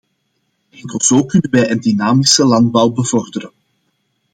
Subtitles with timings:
[0.69, 3.51] Enkel zo kunnen wij een dynamische landbouw bevorderen.